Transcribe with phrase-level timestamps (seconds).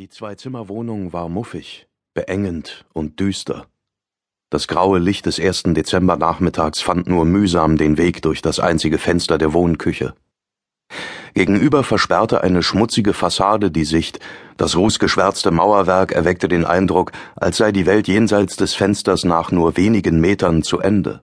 [0.00, 3.68] Die Zwei-Zimmer-Wohnung war muffig, beengend und düster.
[4.50, 9.38] Das graue Licht des ersten Dezembernachmittags fand nur mühsam den Weg durch das einzige Fenster
[9.38, 10.16] der Wohnküche.
[11.34, 14.18] Gegenüber versperrte eine schmutzige Fassade die Sicht,
[14.56, 19.76] das rußgeschwärzte Mauerwerk erweckte den Eindruck, als sei die Welt jenseits des Fensters nach nur
[19.76, 21.22] wenigen Metern zu Ende.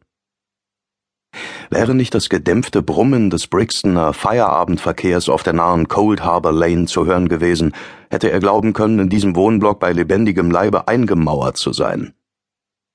[1.71, 7.05] Wäre nicht das gedämpfte Brummen des Brixtoner Feierabendverkehrs auf der nahen Cold Harbor Lane zu
[7.05, 7.71] hören gewesen,
[8.09, 12.13] hätte er glauben können, in diesem Wohnblock bei lebendigem Leibe eingemauert zu sein.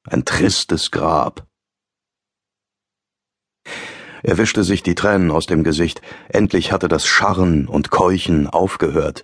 [0.06, 1.46] Ein tristes Grab.
[4.22, 6.02] Er wischte sich die Tränen aus dem Gesicht.
[6.28, 9.22] Endlich hatte das Scharren und Keuchen aufgehört.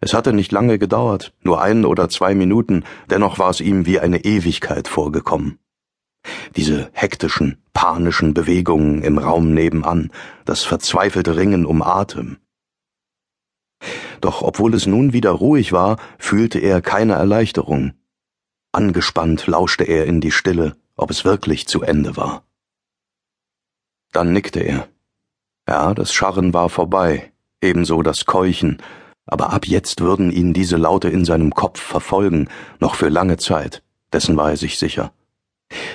[0.00, 3.98] Es hatte nicht lange gedauert, nur ein oder zwei Minuten, dennoch war es ihm wie
[3.98, 5.58] eine Ewigkeit vorgekommen.
[6.56, 10.10] Diese hektischen, panischen Bewegungen im Raum nebenan,
[10.44, 12.38] das verzweifelte Ringen um Atem.
[14.20, 17.94] Doch obwohl es nun wieder ruhig war, fühlte er keine Erleichterung.
[18.70, 22.44] Angespannt lauschte er in die Stille, ob es wirklich zu Ende war.
[24.12, 24.88] Dann nickte er.
[25.68, 28.82] Ja, das Scharren war vorbei, ebenso das Keuchen,
[29.26, 33.82] aber ab jetzt würden ihn diese Laute in seinem Kopf verfolgen, noch für lange Zeit,
[34.12, 35.12] dessen war er sich sicher.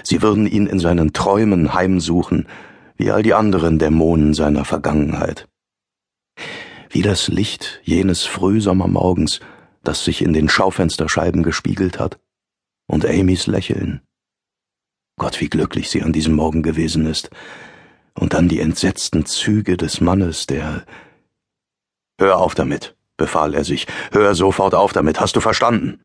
[0.03, 2.47] Sie würden ihn in seinen Träumen heimsuchen,
[2.95, 5.47] wie all die anderen Dämonen seiner Vergangenheit.
[6.89, 9.39] Wie das Licht jenes Frühsommermorgens,
[9.83, 12.19] das sich in den Schaufensterscheiben gespiegelt hat,
[12.87, 14.01] und Amys Lächeln.
[15.17, 17.29] Gott, wie glücklich sie an diesem Morgen gewesen ist.
[18.13, 20.85] Und dann die entsetzten Züge des Mannes, der
[22.19, 23.85] Hör auf damit, befahl er sich.
[24.11, 26.01] Hör sofort auf damit, hast du verstanden?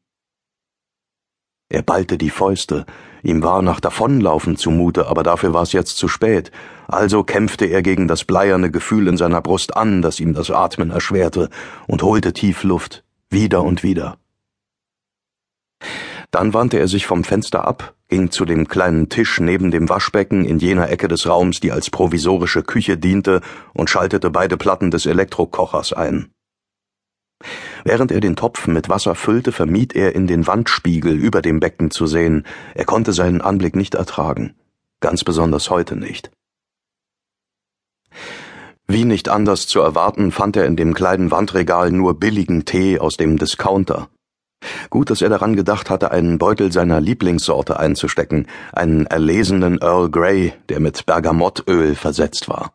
[1.73, 2.85] Er ballte die Fäuste,
[3.23, 6.53] ihm war nach Davonlaufen zumute, aber dafür war es jetzt zu spät,
[6.87, 10.91] also kämpfte er gegen das bleierne Gefühl in seiner Brust an, das ihm das Atmen
[10.91, 11.49] erschwerte,
[11.87, 14.19] und holte tief Luft, wieder und wieder.
[16.31, 20.45] Dann wandte er sich vom Fenster ab, ging zu dem kleinen Tisch neben dem Waschbecken
[20.45, 23.41] in jener Ecke des Raums, die als provisorische Küche diente,
[23.73, 26.35] und schaltete beide Platten des Elektrokochers ein.
[27.85, 31.91] Während er den Topf mit Wasser füllte, vermied er in den Wandspiegel über dem Becken
[31.91, 32.45] zu sehen.
[32.75, 34.55] Er konnte seinen Anblick nicht ertragen.
[35.01, 36.31] Ganz besonders heute nicht.
[38.87, 43.17] Wie nicht anders zu erwarten, fand er in dem kleinen Wandregal nur billigen Tee aus
[43.17, 44.09] dem Discounter.
[44.91, 50.53] Gut, dass er daran gedacht hatte, einen Beutel seiner Lieblingssorte einzustecken, einen erlesenen Earl Grey,
[50.69, 52.75] der mit Bergamottöl versetzt war.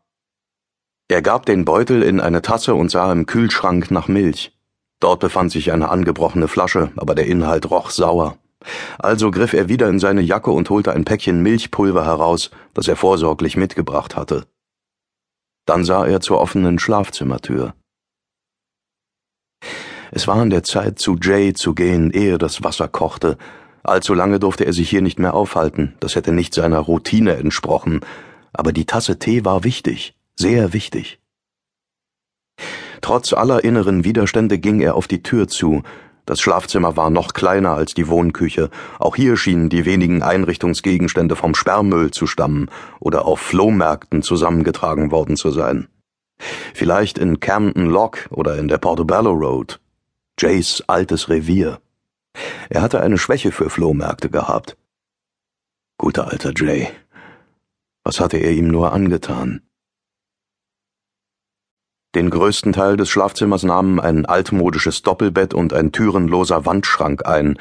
[1.08, 4.57] Er gab den Beutel in eine Tasse und sah im Kühlschrank nach Milch.
[5.00, 8.38] Dort befand sich eine angebrochene Flasche, aber der Inhalt roch sauer.
[8.98, 12.96] Also griff er wieder in seine Jacke und holte ein Päckchen Milchpulver heraus, das er
[12.96, 14.46] vorsorglich mitgebracht hatte.
[15.66, 17.76] Dann sah er zur offenen Schlafzimmertür.
[20.12, 23.38] Es war an der Zeit, zu Jay zu gehen, ehe das Wasser kochte.
[23.84, 28.02] Allzu lange durfte er sich hier nicht mehr aufhalten, das hätte nicht seiner Routine entsprochen,
[28.54, 31.20] aber die Tasse Tee war wichtig, sehr wichtig.
[33.02, 35.84] Trotz aller inneren Widerstände ging er auf die Tür zu.
[36.26, 38.70] Das Schlafzimmer war noch kleiner als die Wohnküche.
[39.00, 42.70] Auch hier schienen die wenigen Einrichtungsgegenstände vom Sperrmüll zu stammen
[43.00, 45.88] oder auf Flohmärkten zusammengetragen worden zu sein.
[46.74, 49.80] Vielleicht in Camden Lock oder in der Portobello Road.
[50.40, 51.80] Jays altes Revier.
[52.70, 54.78] Er hatte eine Schwäche für Flohmärkte gehabt.
[55.98, 56.90] Guter alter Jay.
[58.04, 59.62] Was hatte er ihm nur angetan?
[62.16, 67.58] Den größten Teil des Schlafzimmers nahmen ein altmodisches Doppelbett und ein türenloser Wandschrank ein.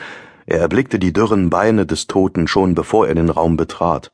[0.47, 4.13] Er erblickte die dürren Beine des Toten schon bevor er den Raum betrat.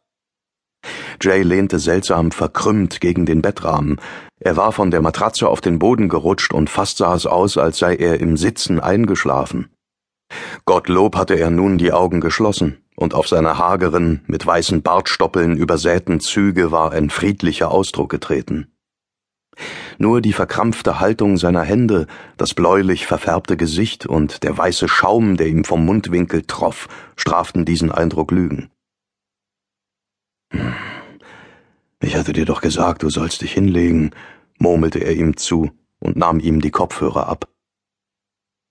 [1.20, 4.00] Jay lehnte seltsam verkrümmt gegen den Bettrahmen.
[4.40, 7.78] Er war von der Matratze auf den Boden gerutscht und fast sah es aus, als
[7.78, 9.70] sei er im Sitzen eingeschlafen.
[10.64, 16.20] Gottlob hatte er nun die Augen geschlossen, und auf seine hageren, mit weißen Bartstoppeln übersäten
[16.20, 18.71] Züge war ein friedlicher Ausdruck getreten.
[19.98, 25.48] Nur die verkrampfte Haltung seiner Hände, das bläulich verfärbte Gesicht und der weiße Schaum, der
[25.48, 28.70] ihm vom Mundwinkel troff, straften diesen Eindruck Lügen.
[30.52, 30.74] Hm.
[32.00, 34.10] Ich hatte dir doch gesagt, du sollst dich hinlegen,
[34.58, 37.48] murmelte er ihm zu und nahm ihm die Kopfhörer ab.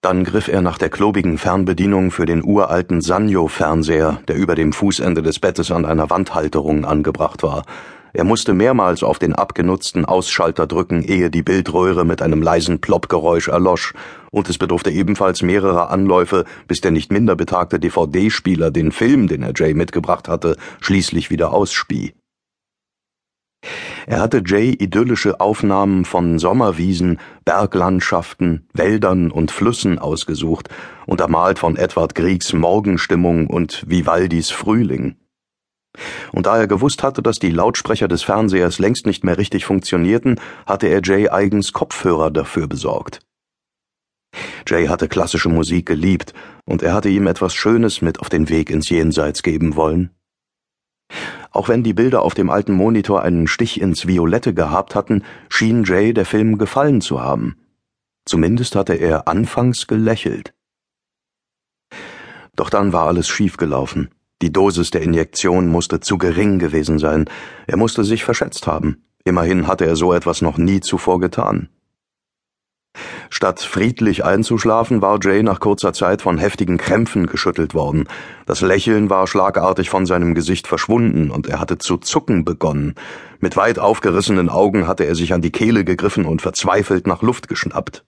[0.02, 5.22] Dann griff er nach der klobigen Fernbedienung für den uralten Sanyo-Fernseher, der über dem Fußende
[5.22, 7.64] des Bettes an einer Wandhalterung angebracht war,
[8.14, 13.48] er musste mehrmals auf den abgenutzten Ausschalter drücken, ehe die Bildröhre mit einem leisen Ploppgeräusch
[13.48, 13.94] erlosch,
[14.32, 19.44] und es bedurfte ebenfalls mehrerer Anläufe, bis der nicht minder betagte DVD-Spieler den Film, den
[19.44, 22.14] er Jay mitgebracht hatte, schließlich wieder ausspie.
[24.08, 30.70] Er hatte Jay idyllische Aufnahmen von Sommerwiesen, Berglandschaften, Wäldern und Flüssen ausgesucht,
[31.06, 35.18] untermalt von Edward Griegs Morgenstimmung und Vivaldis Frühling.
[36.32, 40.40] Und da er gewusst hatte, dass die Lautsprecher des Fernsehers längst nicht mehr richtig funktionierten,
[40.66, 43.20] hatte er Jay eigens Kopfhörer dafür besorgt.
[44.66, 46.34] Jay hatte klassische Musik geliebt,
[46.66, 50.12] und er hatte ihm etwas Schönes mit auf den Weg ins Jenseits geben wollen.
[51.52, 55.84] Auch wenn die Bilder auf dem alten Monitor einen Stich ins Violette gehabt hatten, schien
[55.84, 57.58] Jay der Film gefallen zu haben.
[58.26, 60.54] Zumindest hatte er anfangs gelächelt.
[62.56, 64.10] Doch dann war alles schiefgelaufen.
[64.42, 67.26] Die Dosis der Injektion musste zu gering gewesen sein.
[67.68, 69.04] Er musste sich verschätzt haben.
[69.24, 71.70] Immerhin hatte er so etwas noch nie zuvor getan.
[73.30, 78.08] Statt friedlich einzuschlafen, war Jay nach kurzer Zeit von heftigen Krämpfen geschüttelt worden.
[78.46, 82.96] Das Lächeln war schlagartig von seinem Gesicht verschwunden und er hatte zu zucken begonnen.
[83.40, 87.48] Mit weit aufgerissenen Augen hatte er sich an die Kehle gegriffen und verzweifelt nach Luft
[87.48, 88.04] geschnappt.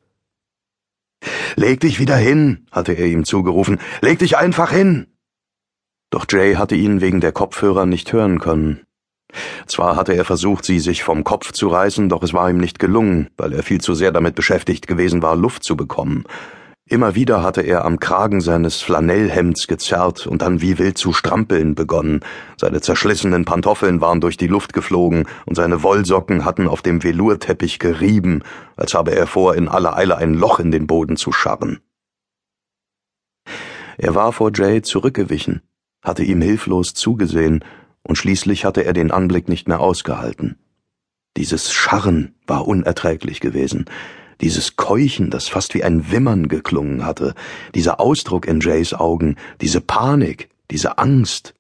[1.56, 3.80] Leg dich wieder hin, hatte er ihm zugerufen.
[4.02, 5.13] Leg dich einfach hin.
[6.14, 8.82] Doch Jay hatte ihn wegen der Kopfhörer nicht hören können.
[9.66, 12.78] Zwar hatte er versucht, sie sich vom Kopf zu reißen, doch es war ihm nicht
[12.78, 16.26] gelungen, weil er viel zu sehr damit beschäftigt gewesen war, Luft zu bekommen.
[16.88, 21.74] Immer wieder hatte er am Kragen seines Flanellhemds gezerrt und dann wie wild zu strampeln
[21.74, 22.20] begonnen.
[22.58, 27.80] Seine zerschlissenen Pantoffeln waren durch die Luft geflogen und seine Wollsocken hatten auf dem Velurteppich
[27.80, 28.44] gerieben,
[28.76, 31.80] als habe er vor, in aller Eile ein Loch in den Boden zu scharren.
[33.98, 35.64] Er war vor Jay zurückgewichen,
[36.04, 37.64] hatte ihm hilflos zugesehen
[38.04, 40.58] und schließlich hatte er den Anblick nicht mehr ausgehalten.
[41.38, 43.86] Dieses Scharren war unerträglich gewesen,
[44.42, 47.34] dieses Keuchen, das fast wie ein Wimmern geklungen hatte,
[47.74, 51.56] dieser Ausdruck in Jays Augen, diese Panik, diese Angst.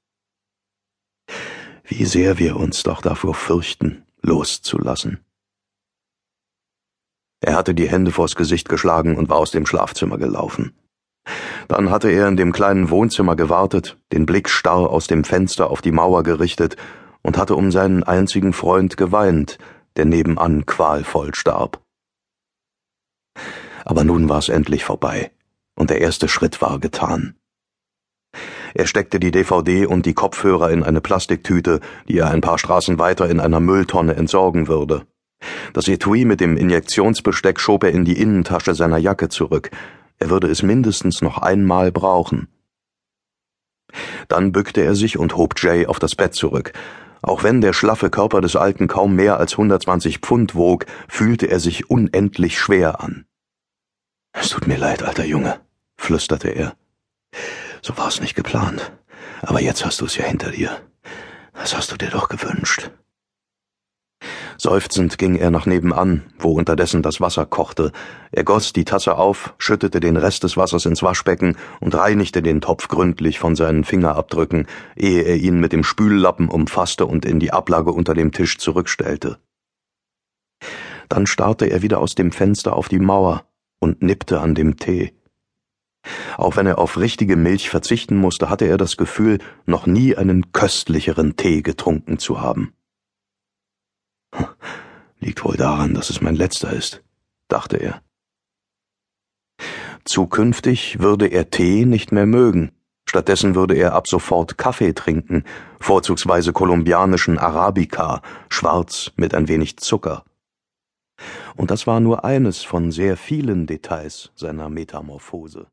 [1.86, 5.19] Wie sehr wir uns doch davor fürchten, loszulassen.
[7.39, 10.74] Er hatte die Hände vors Gesicht geschlagen und war aus dem Schlafzimmer gelaufen.
[11.68, 15.81] Dann hatte er in dem kleinen Wohnzimmer gewartet, den Blick starr aus dem Fenster auf
[15.81, 16.75] die Mauer gerichtet
[17.22, 19.58] und hatte um seinen einzigen Freund geweint,
[19.96, 21.81] der nebenan qualvoll starb.
[23.86, 25.31] Aber nun war es endlich vorbei,
[25.75, 27.36] und der erste Schritt war getan.
[28.74, 32.98] Er steckte die DVD und die Kopfhörer in eine Plastiktüte, die er ein paar Straßen
[32.98, 35.06] weiter in einer Mülltonne entsorgen würde.
[35.74, 39.70] Das Etui mit dem Injektionsbesteck schob er in die Innentasche seiner Jacke zurück,
[40.19, 42.48] er würde es mindestens noch einmal brauchen.
[44.27, 46.74] Dann bückte er sich und hob Jay auf das Bett zurück.
[47.21, 51.60] Auch wenn der schlaffe Körper des Alten kaum mehr als 120 Pfund wog, fühlte er
[51.60, 53.25] sich unendlich schwer an.
[54.33, 55.62] Es tut mir leid, alter Junge,
[55.95, 56.75] flüsterte er.
[57.81, 58.92] So war es nicht geplant.
[59.42, 60.81] Aber jetzt hast du es ja hinter dir.
[61.54, 62.92] Das hast du dir doch gewünscht.
[64.63, 67.92] Seufzend ging er nach nebenan, wo unterdessen das Wasser kochte.
[68.31, 72.62] Er goss die Tasse auf, schüttete den Rest des Wassers ins Waschbecken und reinigte den
[72.62, 77.51] Topf gründlich von seinen Fingerabdrücken, ehe er ihn mit dem Spüllappen umfasste und in die
[77.51, 79.38] Ablage unter dem Tisch zurückstellte.
[81.10, 83.44] Dann starrte er wieder aus dem Fenster auf die Mauer
[83.80, 85.12] und nippte an dem Tee.
[86.38, 90.54] Auch wenn er auf richtige Milch verzichten musste, hatte er das Gefühl, noch nie einen
[90.54, 92.71] köstlicheren Tee getrunken zu haben.
[95.20, 97.04] Liegt wohl daran, dass es mein letzter ist,
[97.48, 98.02] dachte er.
[100.06, 102.72] Zukünftig würde er Tee nicht mehr mögen.
[103.06, 105.44] Stattdessen würde er ab sofort Kaffee trinken,
[105.80, 110.24] vorzugsweise kolumbianischen Arabica, schwarz mit ein wenig Zucker.
[111.56, 115.68] Und das war nur eines von sehr vielen Details seiner Metamorphose.